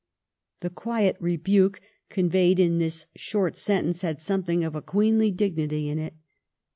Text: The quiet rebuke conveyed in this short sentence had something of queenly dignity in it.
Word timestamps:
The 0.61 0.71
quiet 0.71 1.15
rebuke 1.19 1.79
conveyed 2.09 2.59
in 2.59 2.79
this 2.79 3.05
short 3.15 3.55
sentence 3.55 4.01
had 4.01 4.19
something 4.19 4.63
of 4.63 4.73
queenly 4.87 5.29
dignity 5.29 5.89
in 5.89 5.99
it. 5.99 6.15